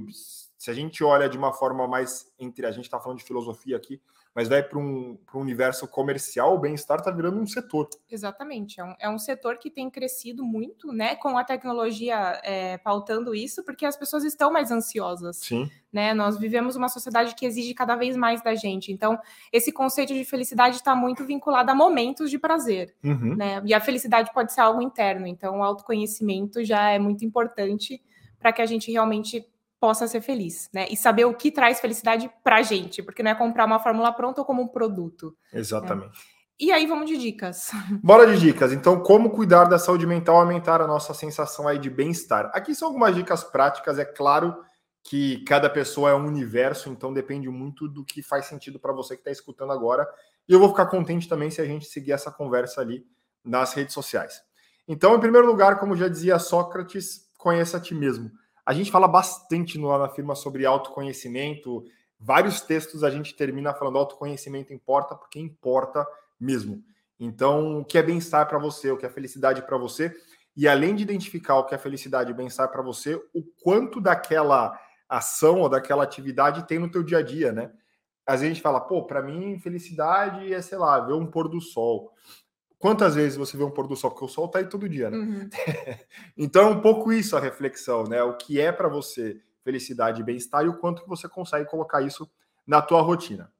se 0.58 0.72
a 0.72 0.74
gente 0.74 1.04
olha 1.04 1.28
de 1.28 1.38
uma 1.38 1.52
forma 1.52 1.86
mais 1.86 2.26
entre. 2.36 2.66
A 2.66 2.72
gente 2.72 2.86
está 2.86 2.98
falando 2.98 3.18
de 3.18 3.24
filosofia 3.24 3.76
aqui, 3.76 4.02
mas 4.34 4.48
vai 4.48 4.62
para 4.62 4.78
um, 4.78 5.18
um 5.34 5.38
universo 5.38 5.86
comercial, 5.86 6.54
o 6.54 6.58
bem-estar 6.58 6.98
está 6.98 7.10
virando 7.10 7.38
um 7.38 7.46
setor. 7.46 7.88
Exatamente, 8.10 8.80
é 8.80 8.84
um, 8.84 8.94
é 8.98 9.08
um 9.08 9.18
setor 9.18 9.58
que 9.58 9.70
tem 9.70 9.90
crescido 9.90 10.44
muito, 10.44 10.92
né, 10.92 11.16
com 11.16 11.36
a 11.36 11.44
tecnologia 11.44 12.40
é, 12.42 12.78
pautando 12.78 13.34
isso, 13.34 13.62
porque 13.64 13.84
as 13.84 13.96
pessoas 13.96 14.24
estão 14.24 14.52
mais 14.52 14.70
ansiosas. 14.70 15.36
Sim. 15.36 15.70
Né? 15.92 16.14
Nós 16.14 16.38
vivemos 16.38 16.74
uma 16.74 16.88
sociedade 16.88 17.34
que 17.34 17.44
exige 17.44 17.74
cada 17.74 17.94
vez 17.94 18.16
mais 18.16 18.42
da 18.42 18.54
gente. 18.54 18.90
Então, 18.90 19.18
esse 19.52 19.70
conceito 19.70 20.14
de 20.14 20.24
felicidade 20.24 20.76
está 20.76 20.94
muito 20.94 21.24
vinculado 21.26 21.70
a 21.70 21.74
momentos 21.74 22.30
de 22.30 22.38
prazer. 22.38 22.94
Uhum. 23.04 23.36
Né? 23.36 23.62
E 23.66 23.74
a 23.74 23.80
felicidade 23.80 24.32
pode 24.32 24.54
ser 24.54 24.62
algo 24.62 24.80
interno. 24.80 25.26
Então, 25.26 25.58
o 25.58 25.62
autoconhecimento 25.62 26.64
já 26.64 26.88
é 26.88 26.98
muito 26.98 27.24
importante 27.26 28.02
para 28.38 28.52
que 28.52 28.62
a 28.62 28.66
gente 28.66 28.90
realmente 28.90 29.46
possa 29.82 30.06
ser 30.06 30.20
feliz, 30.20 30.70
né? 30.72 30.86
E 30.88 30.96
saber 30.96 31.24
o 31.24 31.34
que 31.34 31.50
traz 31.50 31.80
felicidade 31.80 32.30
pra 32.44 32.62
gente, 32.62 33.02
porque 33.02 33.20
não 33.20 33.32
é 33.32 33.34
comprar 33.34 33.64
uma 33.64 33.80
fórmula 33.80 34.12
pronta 34.12 34.40
ou 34.40 34.44
como 34.44 34.62
um 34.62 34.68
produto. 34.68 35.36
Exatamente. 35.52 36.06
Né? 36.06 36.24
E 36.60 36.70
aí 36.70 36.86
vamos 36.86 37.10
de 37.10 37.18
dicas. 37.18 37.72
Bora 38.00 38.24
de 38.32 38.38
dicas. 38.38 38.72
Então, 38.72 39.02
como 39.02 39.30
cuidar 39.30 39.64
da 39.64 39.80
saúde 39.80 40.06
mental, 40.06 40.36
aumentar 40.36 40.80
a 40.80 40.86
nossa 40.86 41.12
sensação 41.12 41.66
aí 41.66 41.80
de 41.80 41.90
bem-estar. 41.90 42.48
Aqui 42.54 42.76
são 42.76 42.86
algumas 42.86 43.12
dicas 43.12 43.42
práticas, 43.42 43.98
é 43.98 44.04
claro 44.04 44.64
que 45.02 45.42
cada 45.42 45.68
pessoa 45.68 46.10
é 46.10 46.14
um 46.14 46.28
universo, 46.28 46.88
então 46.88 47.12
depende 47.12 47.48
muito 47.48 47.88
do 47.88 48.04
que 48.04 48.22
faz 48.22 48.46
sentido 48.46 48.78
para 48.78 48.92
você 48.92 49.16
que 49.16 49.22
está 49.22 49.32
escutando 49.32 49.72
agora. 49.72 50.06
E 50.48 50.52
eu 50.52 50.60
vou 50.60 50.68
ficar 50.68 50.86
contente 50.86 51.28
também 51.28 51.50
se 51.50 51.60
a 51.60 51.64
gente 51.64 51.86
seguir 51.86 52.12
essa 52.12 52.30
conversa 52.30 52.80
ali 52.80 53.04
nas 53.44 53.74
redes 53.74 53.94
sociais. 53.94 54.40
Então, 54.86 55.16
em 55.16 55.20
primeiro 55.20 55.48
lugar, 55.48 55.80
como 55.80 55.96
já 55.96 56.06
dizia 56.06 56.38
Sócrates, 56.38 57.28
conheça 57.36 57.78
a 57.78 57.80
ti 57.80 57.96
mesmo. 57.96 58.30
A 58.64 58.72
gente 58.72 58.90
fala 58.90 59.08
bastante 59.08 59.78
no, 59.78 59.96
na 59.98 60.08
firma 60.08 60.34
sobre 60.34 60.64
autoconhecimento. 60.64 61.84
Vários 62.18 62.60
textos 62.60 63.02
a 63.02 63.10
gente 63.10 63.34
termina 63.34 63.74
falando 63.74 63.98
autoconhecimento 63.98 64.72
importa 64.72 65.14
porque 65.14 65.38
importa 65.38 66.06
mesmo. 66.38 66.82
Então, 67.18 67.80
o 67.80 67.84
que 67.84 67.98
é 67.98 68.02
bem-estar 68.02 68.48
para 68.48 68.58
você, 68.58 68.90
o 68.90 68.96
que 68.96 69.06
é 69.06 69.10
felicidade 69.10 69.62
para 69.62 69.76
você, 69.76 70.14
e 70.56 70.68
além 70.68 70.94
de 70.94 71.02
identificar 71.02 71.56
o 71.56 71.64
que 71.64 71.74
é 71.74 71.78
felicidade 71.78 72.30
e 72.30 72.34
bem-estar 72.34 72.70
para 72.70 72.82
você, 72.82 73.14
o 73.34 73.42
quanto 73.62 74.00
daquela 74.00 74.78
ação 75.08 75.60
ou 75.60 75.68
daquela 75.68 76.04
atividade 76.04 76.66
tem 76.66 76.78
no 76.78 76.90
teu 76.90 77.02
dia 77.02 77.18
a 77.18 77.22
dia, 77.22 77.52
né? 77.52 77.70
Às 78.26 78.40
vezes 78.40 78.52
a 78.52 78.54
gente 78.54 78.62
fala, 78.62 78.80
pô, 78.80 79.04
para 79.04 79.22
mim 79.22 79.58
felicidade 79.58 80.52
é, 80.52 80.62
sei 80.62 80.78
lá, 80.78 81.00
ver 81.00 81.14
um 81.14 81.26
pôr 81.26 81.48
do 81.48 81.60
sol. 81.60 82.12
Quantas 82.82 83.14
vezes 83.14 83.38
você 83.38 83.56
vê 83.56 83.62
um 83.62 83.70
pôr 83.70 83.86
do 83.86 83.94
sol? 83.94 84.10
Porque 84.10 84.24
o 84.24 84.28
sol 84.28 84.46
está 84.46 84.58
aí 84.58 84.66
todo 84.66 84.88
dia, 84.88 85.08
né? 85.08 85.16
Uhum. 85.16 85.48
então 86.36 86.62
é 86.62 86.66
um 86.66 86.80
pouco 86.80 87.12
isso 87.12 87.36
a 87.36 87.40
reflexão, 87.40 88.02
né? 88.02 88.20
O 88.24 88.36
que 88.36 88.60
é 88.60 88.72
para 88.72 88.88
você 88.88 89.40
felicidade 89.62 90.20
e 90.20 90.24
bem-estar 90.24 90.64
e 90.64 90.68
o 90.68 90.76
quanto 90.76 91.04
que 91.04 91.08
você 91.08 91.28
consegue 91.28 91.70
colocar 91.70 92.02
isso 92.02 92.28
na 92.66 92.82
tua 92.82 93.00
rotina. 93.00 93.52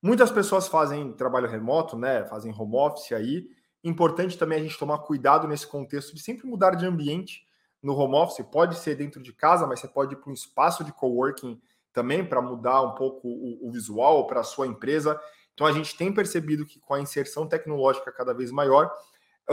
Muitas 0.00 0.30
pessoas 0.30 0.68
fazem 0.68 1.12
trabalho 1.14 1.48
remoto, 1.48 1.98
né? 1.98 2.24
Fazem 2.26 2.54
home 2.56 2.76
office 2.76 3.10
aí. 3.10 3.48
Importante 3.82 4.38
também 4.38 4.60
a 4.60 4.62
gente 4.62 4.78
tomar 4.78 4.98
cuidado 4.98 5.48
nesse 5.48 5.66
contexto 5.66 6.14
de 6.14 6.22
sempre 6.22 6.46
mudar 6.46 6.76
de 6.76 6.86
ambiente 6.86 7.44
no 7.82 7.92
home 7.96 8.14
office. 8.14 8.46
Pode 8.52 8.78
ser 8.78 8.94
dentro 8.94 9.20
de 9.20 9.32
casa, 9.32 9.66
mas 9.66 9.80
você 9.80 9.88
pode 9.88 10.14
ir 10.14 10.18
para 10.18 10.30
um 10.30 10.34
espaço 10.34 10.84
de 10.84 10.92
coworking 10.92 11.60
também 11.92 12.24
para 12.24 12.40
mudar 12.40 12.82
um 12.82 12.94
pouco 12.94 13.26
o, 13.26 13.68
o 13.68 13.72
visual 13.72 14.28
para 14.28 14.42
a 14.42 14.44
sua 14.44 14.68
empresa. 14.68 15.20
Então 15.54 15.66
a 15.66 15.72
gente 15.72 15.96
tem 15.96 16.12
percebido 16.12 16.66
que 16.66 16.80
com 16.80 16.94
a 16.94 17.00
inserção 17.00 17.46
tecnológica 17.46 18.12
cada 18.12 18.32
vez 18.32 18.50
maior, 18.50 18.90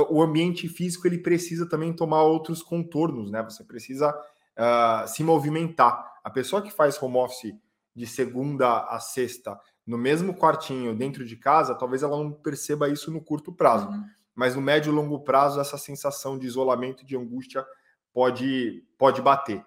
o 0.10 0.22
ambiente 0.22 0.68
físico 0.68 1.08
ele 1.08 1.18
precisa 1.18 1.68
também 1.68 1.94
tomar 1.94 2.24
outros 2.24 2.62
contornos, 2.62 3.32
né? 3.32 3.44
Você 3.44 3.64
precisa 3.64 4.12
uh, 4.12 5.08
se 5.08 5.24
movimentar. 5.24 6.20
A 6.24 6.30
pessoa 6.30 6.62
que 6.62 6.72
faz 6.72 7.02
home 7.02 7.18
office 7.18 7.54
de 7.96 8.06
segunda 8.06 8.86
a 8.86 9.00
sexta 9.00 9.60
no 9.86 9.98
mesmo 9.98 10.36
quartinho 10.36 10.96
dentro 10.96 11.26
de 11.26 11.36
casa, 11.36 11.74
talvez 11.74 12.04
ela 12.04 12.16
não 12.16 12.32
perceba 12.32 12.88
isso 12.88 13.12
no 13.12 13.20
curto 13.20 13.52
prazo, 13.52 13.88
uhum. 13.88 14.06
mas 14.36 14.56
no 14.56 14.62
médio 14.62 14.92
e 14.92 14.96
longo 14.96 15.20
prazo 15.22 15.60
essa 15.60 15.80
sensação 15.80 16.38
de 16.38 16.46
isolamento, 16.46 17.04
de 17.04 17.18
angústia 17.18 17.66
pode 18.14 18.84
pode 18.98 19.22
bater. 19.22 19.66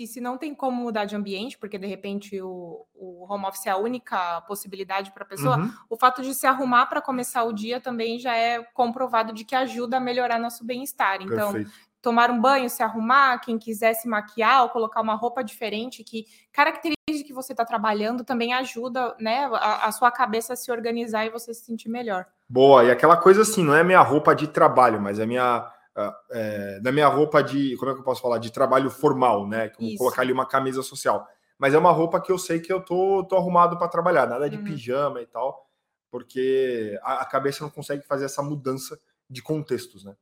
E 0.00 0.06
se 0.06 0.18
não 0.18 0.38
tem 0.38 0.54
como 0.54 0.82
mudar 0.82 1.04
de 1.04 1.14
ambiente, 1.14 1.58
porque 1.58 1.76
de 1.76 1.86
repente 1.86 2.40
o, 2.40 2.86
o 2.94 3.26
home 3.28 3.44
office 3.44 3.66
é 3.66 3.70
a 3.70 3.76
única 3.76 4.40
possibilidade 4.42 5.12
para 5.12 5.24
a 5.24 5.26
pessoa, 5.26 5.58
uhum. 5.58 5.70
o 5.90 5.96
fato 5.96 6.22
de 6.22 6.34
se 6.34 6.46
arrumar 6.46 6.86
para 6.86 7.02
começar 7.02 7.44
o 7.44 7.52
dia 7.52 7.80
também 7.80 8.18
já 8.18 8.34
é 8.34 8.62
comprovado 8.72 9.34
de 9.34 9.44
que 9.44 9.54
ajuda 9.54 9.98
a 9.98 10.00
melhorar 10.00 10.38
nosso 10.38 10.64
bem-estar. 10.64 11.20
Então, 11.20 11.52
Perfeito. 11.52 11.70
tomar 12.00 12.30
um 12.30 12.40
banho, 12.40 12.70
se 12.70 12.82
arrumar, 12.82 13.40
quem 13.40 13.58
quiser 13.58 13.92
se 13.92 14.08
maquiar 14.08 14.62
ou 14.62 14.70
colocar 14.70 15.02
uma 15.02 15.14
roupa 15.14 15.44
diferente 15.44 16.02
que 16.02 16.24
caracteriza 16.50 16.96
que 17.26 17.32
você 17.34 17.52
está 17.52 17.64
trabalhando 17.66 18.24
também 18.24 18.54
ajuda 18.54 19.14
né, 19.20 19.50
a, 19.52 19.86
a 19.86 19.92
sua 19.92 20.10
cabeça 20.10 20.54
a 20.54 20.56
se 20.56 20.72
organizar 20.72 21.26
e 21.26 21.30
você 21.30 21.52
se 21.52 21.66
sentir 21.66 21.90
melhor. 21.90 22.24
Boa, 22.48 22.84
e 22.84 22.90
aquela 22.90 23.18
coisa 23.18 23.42
assim, 23.42 23.62
não 23.62 23.74
é 23.74 23.84
minha 23.84 24.00
roupa 24.00 24.34
de 24.34 24.48
trabalho, 24.48 24.98
mas 24.98 25.18
é 25.18 25.26
minha 25.26 25.70
é, 26.30 26.80
da 26.80 26.92
minha 26.92 27.08
roupa 27.08 27.42
de, 27.42 27.76
como 27.76 27.90
é 27.90 27.94
que 27.94 28.00
eu 28.00 28.04
posso 28.04 28.22
falar, 28.22 28.38
de 28.38 28.52
trabalho 28.52 28.90
formal, 28.90 29.46
né? 29.46 29.68
Como 29.68 29.96
colocar 29.96 30.22
ali 30.22 30.32
uma 30.32 30.46
camisa 30.46 30.82
social. 30.82 31.26
Mas 31.58 31.74
é 31.74 31.78
uma 31.78 31.90
roupa 31.90 32.20
que 32.20 32.32
eu 32.32 32.38
sei 32.38 32.60
que 32.60 32.72
eu 32.72 32.80
tô, 32.80 33.24
tô 33.24 33.36
arrumado 33.36 33.76
para 33.76 33.88
trabalhar, 33.88 34.26
nada 34.26 34.48
de 34.48 34.56
uhum. 34.56 34.64
pijama 34.64 35.20
e 35.20 35.26
tal, 35.26 35.68
porque 36.10 36.98
a, 37.02 37.22
a, 37.22 37.24
cabeça 37.26 37.62
não 37.62 37.70
consegue 37.70 38.06
fazer 38.06 38.24
essa 38.24 38.42
mudança 38.42 38.98
de 39.28 39.42
contextos, 39.42 40.04
né? 40.04 40.16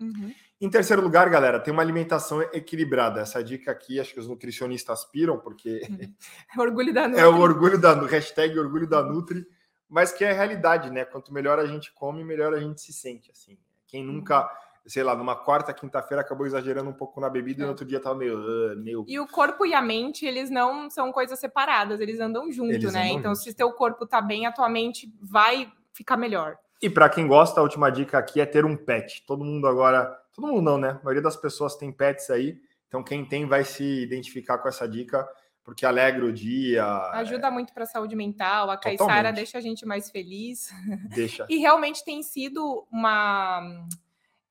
Uhum. 0.00 0.32
Em 0.60 0.70
terceiro 0.70 1.02
lugar, 1.02 1.28
galera, 1.28 1.60
tem 1.60 1.72
uma 1.72 1.82
alimentação 1.82 2.40
equilibrada. 2.40 3.20
Essa 3.20 3.42
dica 3.42 3.70
aqui, 3.70 4.00
acho 4.00 4.14
que 4.14 4.20
os 4.20 4.28
nutricionistas 4.28 5.04
piram, 5.04 5.38
porque 5.38 5.82
uhum. 5.90 6.14
é 6.54 6.58
o 6.58 6.62
orgulho 6.62 6.94
da 6.94 7.08
Nutri. 7.08 7.20
É 7.22 7.26
o 7.26 7.38
orgulho 7.38 7.80
da 7.80 7.94
hashtag 8.06 8.58
orgulho 8.58 8.88
da 8.88 9.02
Nutri, 9.02 9.46
mas 9.88 10.12
que 10.12 10.24
é 10.24 10.30
a 10.30 10.34
realidade, 10.34 10.90
né? 10.90 11.04
Quanto 11.04 11.34
melhor 11.34 11.58
a 11.58 11.66
gente 11.66 11.92
come, 11.92 12.24
melhor 12.24 12.54
a 12.54 12.60
gente 12.60 12.80
se 12.80 12.92
sente. 12.92 13.30
Assim, 13.30 13.58
quem 13.86 14.04
nunca 14.04 14.40
uhum 14.40 14.71
sei 14.86 15.02
lá, 15.02 15.14
numa 15.14 15.36
quarta, 15.36 15.72
quinta-feira 15.72 16.22
acabou 16.22 16.46
exagerando 16.46 16.90
um 16.90 16.94
pouco 16.94 17.20
na 17.20 17.28
bebida 17.30 17.60
é. 17.60 17.62
e 17.62 17.64
no 17.64 17.70
outro 17.70 17.84
dia 17.84 18.00
tava 18.00 18.16
meio, 18.16 18.38
uh, 18.38 18.76
meio. 18.76 19.04
E 19.06 19.18
o 19.18 19.26
corpo 19.26 19.64
e 19.64 19.74
a 19.74 19.80
mente, 19.80 20.26
eles 20.26 20.50
não 20.50 20.90
são 20.90 21.12
coisas 21.12 21.38
separadas, 21.38 22.00
eles 22.00 22.20
andam 22.20 22.50
junto, 22.50 22.74
eles 22.74 22.92
né? 22.92 23.04
Andam 23.04 23.18
então, 23.18 23.34
juntos. 23.34 23.44
se 23.44 23.54
teu 23.54 23.72
corpo 23.72 24.06
tá 24.06 24.20
bem, 24.20 24.46
a 24.46 24.52
tua 24.52 24.68
mente 24.68 25.12
vai 25.20 25.72
ficar 25.92 26.16
melhor. 26.16 26.56
E 26.80 26.90
para 26.90 27.08
quem 27.08 27.28
gosta, 27.28 27.60
a 27.60 27.62
última 27.62 27.90
dica 27.90 28.18
aqui 28.18 28.40
é 28.40 28.46
ter 28.46 28.64
um 28.64 28.76
pet. 28.76 29.24
Todo 29.24 29.44
mundo 29.44 29.68
agora, 29.68 30.04
todo 30.34 30.48
mundo 30.48 30.62
não, 30.62 30.78
né? 30.78 30.98
A 31.00 31.04
maioria 31.04 31.22
das 31.22 31.36
pessoas 31.36 31.76
tem 31.76 31.92
pets 31.92 32.28
aí. 32.28 32.58
Então, 32.88 33.04
quem 33.04 33.24
tem 33.24 33.46
vai 33.46 33.64
se 33.64 34.02
identificar 34.02 34.58
com 34.58 34.68
essa 34.68 34.86
dica, 34.88 35.26
porque 35.62 35.86
alegra 35.86 36.26
o 36.26 36.32
dia. 36.32 36.84
Ajuda 37.12 37.46
é... 37.46 37.50
muito 37.50 37.72
para 37.72 37.84
a 37.84 37.86
saúde 37.86 38.16
mental. 38.16 38.68
A 38.68 38.76
Caissara 38.76 39.32
deixa 39.32 39.58
a 39.58 39.60
gente 39.60 39.86
mais 39.86 40.10
feliz. 40.10 40.70
Deixa. 41.14 41.46
e 41.48 41.58
realmente 41.58 42.04
tem 42.04 42.20
sido 42.20 42.84
uma 42.90 43.86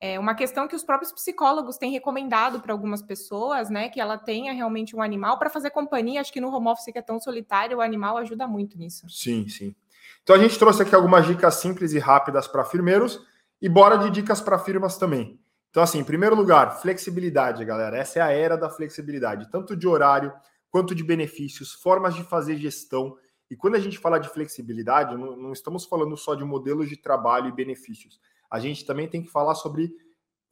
é 0.04 0.20
uma 0.20 0.34
questão 0.34 0.68
que 0.68 0.76
os 0.76 0.84
próprios 0.84 1.12
psicólogos 1.12 1.78
têm 1.78 1.92
recomendado 1.92 2.60
para 2.60 2.74
algumas 2.74 3.04
pessoas, 3.04 3.70
né? 3.70 3.88
Que 3.88 4.02
ela 4.02 4.18
tenha 4.18 4.52
realmente 4.52 4.96
um 4.96 5.02
animal 5.02 5.38
para 5.38 5.48
fazer 5.48 5.70
companhia. 5.70 6.20
Acho 6.20 6.34
que 6.34 6.42
no 6.42 6.50
home 6.50 6.70
office 6.70 6.92
que 6.92 6.98
é 6.98 7.04
tão 7.04 7.20
solitário, 7.20 7.78
o 7.78 7.82
animal 7.82 8.18
ajuda 8.18 8.48
muito 8.48 8.80
nisso. 8.80 9.08
Sim, 9.08 9.48
sim. 9.48 9.76
Então 10.24 10.36
a 10.36 10.40
gente 10.40 10.58
trouxe 10.58 10.82
aqui 10.82 10.96
algumas 10.96 11.28
dicas 11.28 11.56
simples 11.56 11.94
e 11.94 12.00
rápidas 12.00 12.48
para 12.48 12.66
firmeiros 12.66 13.24
e 13.62 13.70
bora 13.70 13.96
de 13.96 14.10
dicas 14.10 14.42
para 14.42 14.58
firmas 14.58 14.98
também. 14.98 15.40
Então, 15.70 15.84
assim, 15.84 16.00
em 16.00 16.04
primeiro 16.04 16.36
lugar, 16.36 16.82
flexibilidade, 16.82 17.64
galera. 17.64 17.96
Essa 17.96 18.20
é 18.20 18.22
a 18.24 18.32
era 18.32 18.58
da 18.58 18.72
flexibilidade, 18.72 19.52
tanto 19.52 19.76
de 19.76 19.88
horário 19.88 20.34
quanto 20.72 20.96
de 20.96 21.04
benefícios, 21.04 21.74
formas 21.74 22.16
de 22.16 22.24
fazer 22.24 22.58
gestão. 22.58 23.16
E 23.52 23.56
quando 23.56 23.76
a 23.76 23.80
gente 23.80 24.00
fala 24.00 24.20
de 24.20 24.30
flexibilidade, 24.30 25.16
não, 25.16 25.38
não 25.38 25.54
estamos 25.54 25.86
falando 25.86 26.18
só 26.18 26.34
de 26.34 26.44
modelos 26.44 26.90
de 26.90 26.98
trabalho 26.98 27.50
e 27.50 27.52
benefícios 27.52 28.20
a 28.52 28.60
gente 28.60 28.86
também 28.86 29.08
tem 29.08 29.24
que 29.24 29.32
falar 29.32 29.56
sobre 29.56 29.96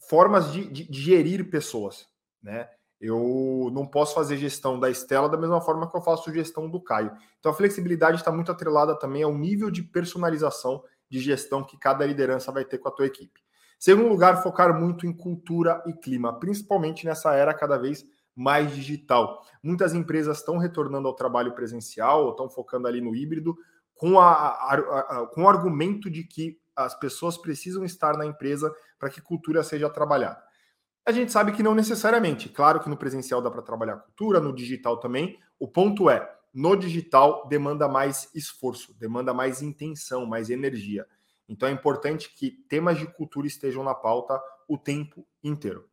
formas 0.09 0.51
de, 0.53 0.65
de, 0.71 0.89
de 0.89 1.01
gerir 1.01 1.49
pessoas, 1.49 2.07
né? 2.41 2.69
Eu 3.01 3.69
não 3.71 3.85
posso 3.85 4.13
fazer 4.13 4.35
gestão 4.37 4.77
da 4.77 4.89
Estela 4.89 5.29
da 5.29 5.37
mesma 5.37 5.61
forma 5.61 5.89
que 5.89 5.95
eu 5.95 6.01
faço 6.01 6.33
gestão 6.33 6.69
do 6.69 6.81
Caio. 6.81 7.11
Então 7.39 7.51
a 7.51 7.55
flexibilidade 7.55 8.17
está 8.17 8.29
muito 8.31 8.51
atrelada 8.51 8.97
também 8.97 9.23
ao 9.23 9.33
nível 9.33 9.71
de 9.71 9.81
personalização 9.81 10.83
de 11.09 11.19
gestão 11.19 11.63
que 11.63 11.77
cada 11.77 12.05
liderança 12.05 12.51
vai 12.51 12.65
ter 12.65 12.77
com 12.77 12.89
a 12.89 12.91
tua 12.91 13.05
equipe. 13.05 13.39
Segundo 13.79 14.09
lugar, 14.09 14.43
focar 14.43 14.77
muito 14.77 15.05
em 15.07 15.13
cultura 15.13 15.81
e 15.87 15.93
clima, 15.93 16.37
principalmente 16.37 17.05
nessa 17.05 17.33
era 17.33 17.53
cada 17.53 17.77
vez 17.77 18.03
mais 18.35 18.75
digital. 18.75 19.41
Muitas 19.63 19.93
empresas 19.93 20.37
estão 20.37 20.57
retornando 20.57 21.07
ao 21.07 21.15
trabalho 21.15 21.53
presencial, 21.53 22.25
ou 22.25 22.31
estão 22.31 22.49
focando 22.49 22.87
ali 22.87 22.99
no 22.99 23.15
híbrido, 23.15 23.57
com, 23.95 24.19
a, 24.19 24.31
a, 24.31 24.73
a, 24.73 25.27
com 25.27 25.43
o 25.43 25.49
argumento 25.49 26.09
de 26.09 26.25
que 26.25 26.59
as 26.85 26.97
pessoas 26.97 27.37
precisam 27.37 27.83
estar 27.83 28.17
na 28.17 28.25
empresa 28.25 28.73
para 28.97 29.09
que 29.09 29.21
cultura 29.21 29.63
seja 29.63 29.89
trabalhada. 29.89 30.41
A 31.05 31.11
gente 31.11 31.31
sabe 31.31 31.51
que 31.51 31.63
não 31.63 31.73
necessariamente. 31.73 32.49
Claro 32.49 32.79
que 32.79 32.89
no 32.89 32.97
presencial 32.97 33.41
dá 33.41 33.49
para 33.49 33.61
trabalhar 33.61 33.97
cultura, 33.97 34.39
no 34.39 34.53
digital 34.53 34.97
também. 34.97 35.39
O 35.57 35.67
ponto 35.67 36.09
é, 36.09 36.29
no 36.53 36.75
digital 36.75 37.47
demanda 37.47 37.87
mais 37.87 38.29
esforço, 38.35 38.93
demanda 38.99 39.33
mais 39.33 39.61
intenção, 39.61 40.25
mais 40.25 40.49
energia. 40.49 41.05
Então 41.47 41.67
é 41.67 41.71
importante 41.71 42.33
que 42.35 42.51
temas 42.69 42.97
de 42.97 43.07
cultura 43.07 43.47
estejam 43.47 43.83
na 43.83 43.95
pauta 43.95 44.39
o 44.67 44.77
tempo 44.77 45.25
inteiro. 45.43 45.85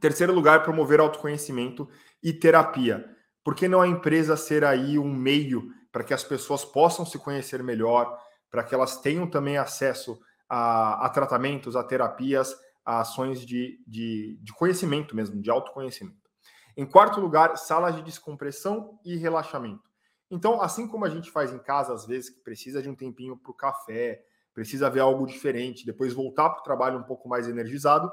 Terceiro 0.00 0.34
lugar, 0.34 0.62
promover 0.62 1.00
autoconhecimento 1.00 1.88
e 2.22 2.32
terapia. 2.32 3.08
Por 3.42 3.54
que 3.54 3.68
não 3.68 3.80
a 3.80 3.88
empresa 3.88 4.36
ser 4.36 4.64
aí 4.64 4.98
um 4.98 5.12
meio 5.12 5.70
para 5.90 6.02
que 6.02 6.12
as 6.12 6.24
pessoas 6.24 6.64
possam 6.64 7.06
se 7.06 7.18
conhecer 7.18 7.62
melhor, 7.62 8.18
para 8.54 8.62
que 8.62 8.72
elas 8.72 9.00
tenham 9.00 9.28
também 9.28 9.58
acesso 9.58 10.16
a, 10.48 11.06
a 11.06 11.08
tratamentos, 11.08 11.74
a 11.74 11.82
terapias, 11.82 12.54
a 12.84 13.00
ações 13.00 13.44
de, 13.44 13.82
de, 13.84 14.38
de 14.40 14.52
conhecimento 14.52 15.16
mesmo, 15.16 15.42
de 15.42 15.50
autoconhecimento. 15.50 16.30
Em 16.76 16.86
quarto 16.86 17.18
lugar, 17.18 17.58
salas 17.58 17.96
de 17.96 18.02
descompressão 18.02 18.96
e 19.04 19.16
relaxamento. 19.16 19.90
Então, 20.30 20.62
assim 20.62 20.86
como 20.86 21.04
a 21.04 21.08
gente 21.08 21.32
faz 21.32 21.52
em 21.52 21.58
casa, 21.58 21.92
às 21.92 22.06
vezes, 22.06 22.30
que 22.30 22.44
precisa 22.44 22.80
de 22.80 22.88
um 22.88 22.94
tempinho 22.94 23.36
para 23.36 23.50
o 23.50 23.54
café, 23.54 24.24
precisa 24.54 24.88
ver 24.88 25.00
algo 25.00 25.26
diferente, 25.26 25.84
depois 25.84 26.12
voltar 26.12 26.50
para 26.50 26.60
o 26.60 26.64
trabalho 26.64 27.00
um 27.00 27.04
pouco 27.04 27.28
mais 27.28 27.48
energizado, 27.48 28.08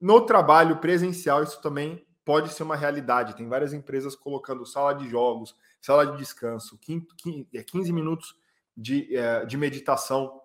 no 0.00 0.20
trabalho 0.24 0.76
presencial 0.78 1.42
isso 1.42 1.60
também 1.60 2.06
pode 2.24 2.54
ser 2.54 2.62
uma 2.62 2.76
realidade. 2.76 3.34
Tem 3.34 3.48
várias 3.48 3.72
empresas 3.72 4.14
colocando 4.14 4.64
sala 4.64 4.92
de 4.94 5.08
jogos, 5.08 5.56
sala 5.80 6.06
de 6.06 6.18
descanso, 6.18 6.78
15 6.78 7.48
é, 7.52 7.92
minutos 7.92 8.40
de, 8.76 9.14
é, 9.16 9.44
de 9.44 9.56
meditação. 9.56 10.40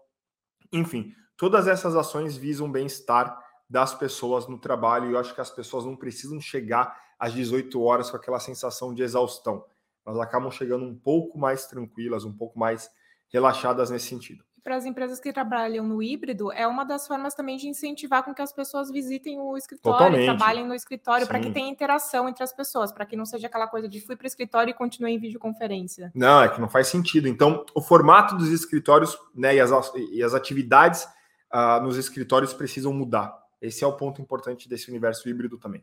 Enfim, 0.71 1.13
todas 1.35 1.67
essas 1.67 1.95
ações 1.95 2.35
visam 2.37 2.67
o 2.67 2.71
bem-estar 2.71 3.37
das 3.69 3.93
pessoas 3.93 4.47
no 4.47 4.57
trabalho 4.57 5.09
e 5.09 5.13
eu 5.13 5.19
acho 5.19 5.35
que 5.35 5.41
as 5.41 5.51
pessoas 5.51 5.85
não 5.85 5.95
precisam 5.95 6.39
chegar 6.39 6.97
às 7.19 7.33
18 7.33 7.81
horas 7.81 8.09
com 8.09 8.17
aquela 8.17 8.39
sensação 8.39 8.93
de 8.93 9.03
exaustão. 9.03 9.65
Elas 10.05 10.19
acabam 10.19 10.49
chegando 10.49 10.85
um 10.85 10.97
pouco 10.97 11.37
mais 11.37 11.67
tranquilas, 11.67 12.23
um 12.23 12.31
pouco 12.31 12.57
mais 12.57 12.89
relaxadas 13.29 13.89
nesse 13.89 14.07
sentido 14.07 14.46
para 14.67 14.75
as 14.75 14.85
empresas 14.85 15.17
que 15.17 15.31
trabalham 15.31 15.87
no 15.87 16.03
híbrido, 16.03 16.51
é 16.51 16.67
uma 16.67 16.83
das 16.83 17.07
formas 17.07 17.33
também 17.33 17.55
de 17.55 17.69
incentivar 17.69 18.21
com 18.21 18.33
que 18.33 18.41
as 18.41 18.51
pessoas 18.51 18.91
visitem 18.91 19.39
o 19.39 19.55
escritório, 19.55 19.97
Totalmente. 19.97 20.25
trabalhem 20.25 20.67
no 20.67 20.75
escritório, 20.75 21.25
para 21.25 21.39
que 21.39 21.49
tenha 21.51 21.69
interação 21.69 22.27
entre 22.27 22.43
as 22.43 22.51
pessoas, 22.51 22.91
para 22.91 23.05
que 23.05 23.15
não 23.15 23.25
seja 23.25 23.47
aquela 23.47 23.65
coisa 23.65 23.87
de 23.87 24.01
fui 24.01 24.17
para 24.17 24.25
o 24.25 24.27
escritório 24.27 24.71
e 24.71 24.73
continuei 24.73 25.13
em 25.13 25.19
videoconferência. 25.19 26.11
Não, 26.13 26.41
é 26.41 26.49
que 26.49 26.59
não 26.59 26.67
faz 26.67 26.89
sentido. 26.89 27.29
Então, 27.29 27.65
o 27.73 27.81
formato 27.81 28.35
dos 28.35 28.49
escritórios 28.49 29.17
né, 29.33 29.55
e, 29.55 29.61
as, 29.61 29.71
e 30.11 30.21
as 30.21 30.33
atividades 30.33 31.07
uh, 31.53 31.81
nos 31.81 31.95
escritórios 31.95 32.51
precisam 32.51 32.91
mudar. 32.91 33.33
Esse 33.61 33.85
é 33.85 33.87
o 33.87 33.93
ponto 33.93 34.21
importante 34.21 34.67
desse 34.67 34.89
universo 34.89 35.29
híbrido 35.29 35.57
também. 35.57 35.81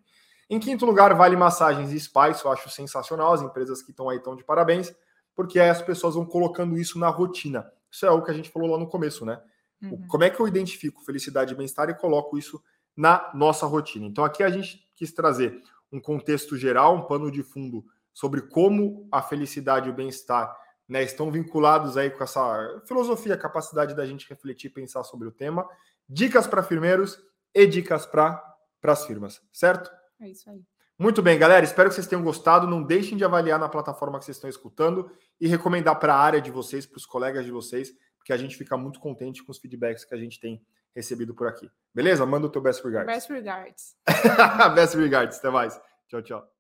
Em 0.51 0.61
quinto 0.61 0.85
lugar, 0.85 1.15
vale 1.15 1.37
massagens 1.37 1.91
e 1.91 1.99
spa, 1.99 2.29
isso 2.29 2.47
eu 2.47 2.53
acho 2.53 2.69
sensacional. 2.69 3.33
As 3.33 3.41
empresas 3.41 3.81
que 3.81 3.93
estão 3.93 4.11
aí 4.11 4.19
estão 4.19 4.37
de 4.37 4.45
parabéns, 4.45 4.95
porque 5.35 5.59
aí 5.59 5.71
as 5.71 5.81
pessoas 5.81 6.17
vão 6.17 6.27
colocando 6.27 6.77
isso 6.77 6.99
na 6.99 7.09
rotina. 7.09 7.73
Isso 7.95 8.05
é 8.05 8.11
o 8.11 8.21
que 8.21 8.31
a 8.33 8.35
gente 8.35 8.51
falou 8.51 8.69
lá 8.69 8.77
no 8.77 8.89
começo, 8.89 9.25
né? 9.25 9.41
Uhum. 9.81 10.05
Como 10.09 10.25
é 10.25 10.31
que 10.31 10.41
eu 10.41 10.49
identifico 10.49 11.05
felicidade 11.05 11.53
e 11.53 11.57
bem-estar 11.57 11.89
e 11.89 11.95
coloco 11.95 12.37
isso 12.37 12.61
na 12.97 13.31
nossa 13.33 13.67
rotina? 13.67 14.05
Então, 14.05 14.25
aqui 14.25 14.43
a 14.43 14.51
gente 14.51 14.85
quis 14.97 15.13
trazer 15.13 15.63
um 15.93 16.01
contexto 16.01 16.57
geral, 16.57 16.97
um 16.97 17.03
pano 17.03 17.31
de 17.31 17.45
fundo 17.45 17.85
sobre 18.13 18.43
como 18.43 19.09
a 19.13 19.23
felicidade 19.23 19.89
e 19.89 19.93
o 19.93 19.95
bem-estar 19.95 20.57
né, 20.89 21.05
estão 21.05 21.31
vinculados 21.31 21.97
aí 21.97 22.11
com 22.11 22.25
essa 22.25 22.83
filosofia, 22.85 23.37
capacidade 23.37 23.95
da 23.95 24.05
gente 24.05 24.29
refletir 24.29 24.73
e 24.73 24.75
pensar 24.75 25.05
sobre 25.05 25.29
o 25.29 25.33
tema. 25.33 25.65
Dicas 26.09 26.49
para 26.49 26.65
firmeiros 26.65 27.17
e 27.55 27.65
dicas 27.65 28.07
para 28.07 28.43
as 28.83 29.07
firmas, 29.07 29.41
certo? 29.53 29.89
É 30.21 30.29
isso 30.29 30.51
aí. 30.51 30.65
Muito 30.99 31.21
bem, 31.21 31.39
galera. 31.39 31.65
Espero 31.65 31.89
que 31.89 31.95
vocês 31.95 32.07
tenham 32.07 32.23
gostado. 32.23 32.67
Não 32.67 32.83
deixem 32.83 33.19
de 33.19 33.25
avaliar 33.25 33.59
na 33.59 33.69
plataforma 33.69 34.19
que 34.19 34.25
vocês 34.25 34.37
estão 34.37 34.49
escutando 34.49 35.11
e 35.41 35.49
recomendar 35.49 35.99
para 35.99 36.15
a 36.15 36.19
área 36.19 36.41
de 36.41 36.51
vocês, 36.51 36.87
para 36.87 36.99
os 36.99 37.07
colegas 37.07 37.45
de 37.45 37.51
vocês, 37.51 37.93
porque 38.17 38.33
a 38.33 38.37
gente 38.37 38.57
fica 38.57 38.77
muito 38.77 39.01
contente 39.01 39.43
com 39.43 39.51
os 39.51 39.59
feedbacks 39.59 40.05
que 40.05 40.15
a 40.15 40.19
gente 40.19 40.39
tem 40.39 40.63
recebido 40.95 41.35
por 41.35 41.49
aqui. 41.49 41.69
Beleza? 41.93 42.25
Manda 42.25 42.47
o 42.47 42.51
teu 42.51 42.63
best 42.63 42.83
regards. 42.85 43.13
Best 43.13 43.33
regards. 43.33 43.97
best 44.75 44.97
regards. 44.97 45.39
Até 45.39 45.51
mais. 45.51 45.81
Tchau, 46.09 46.23
tchau. 46.23 46.54